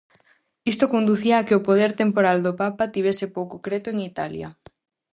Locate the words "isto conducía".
0.71-1.35